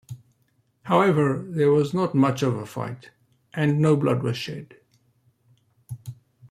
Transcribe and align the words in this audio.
However, 0.81 1.45
there 1.47 1.69
was 1.69 1.93
not 1.93 2.15
much 2.15 2.41
of 2.41 2.55
a 2.57 2.65
fight, 2.65 3.11
and 3.53 3.79
no 3.79 3.95
blood 3.95 4.23
was 4.23 4.35
shed. 4.35 4.77